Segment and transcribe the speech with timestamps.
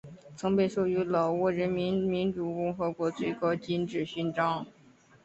[0.35, 4.65] 曾被授予老挝人民民主共和国最高金质勋章。